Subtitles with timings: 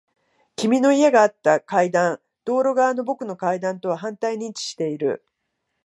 [0.55, 2.19] 君の家があった階段。
[2.43, 5.23] 道路側の僕の階段とは反対に位置している。